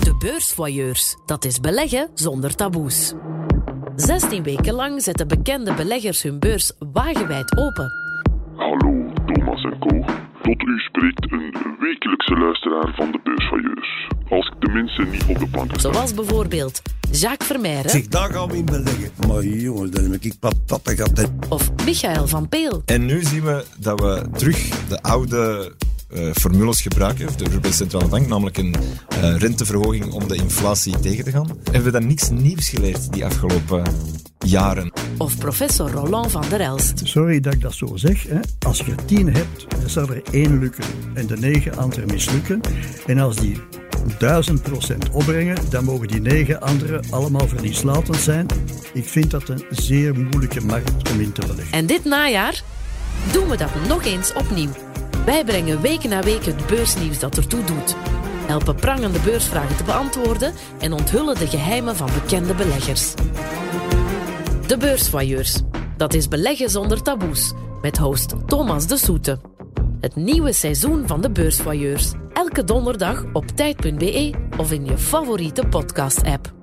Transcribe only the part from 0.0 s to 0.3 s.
De